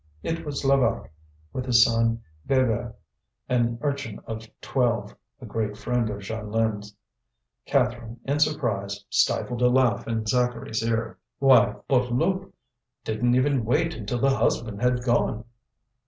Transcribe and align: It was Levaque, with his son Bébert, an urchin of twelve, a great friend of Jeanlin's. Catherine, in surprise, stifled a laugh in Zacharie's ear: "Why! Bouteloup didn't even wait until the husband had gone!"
It 0.23 0.43
was 0.43 0.65
Levaque, 0.65 1.11
with 1.53 1.67
his 1.67 1.85
son 1.85 2.23
Bébert, 2.49 2.95
an 3.47 3.77
urchin 3.83 4.19
of 4.25 4.47
twelve, 4.59 5.15
a 5.39 5.45
great 5.45 5.77
friend 5.77 6.09
of 6.09 6.21
Jeanlin's. 6.21 6.95
Catherine, 7.67 8.19
in 8.23 8.39
surprise, 8.39 9.05
stifled 9.11 9.61
a 9.61 9.69
laugh 9.69 10.07
in 10.07 10.25
Zacharie's 10.25 10.81
ear: 10.81 11.19
"Why! 11.37 11.75
Bouteloup 11.87 12.51
didn't 13.03 13.35
even 13.35 13.63
wait 13.63 13.93
until 13.93 14.17
the 14.17 14.35
husband 14.35 14.81
had 14.81 15.03
gone!" 15.03 15.45